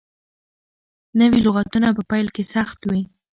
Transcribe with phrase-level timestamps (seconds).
[1.19, 3.01] نوي لغتونه په پيل کې سخت وي.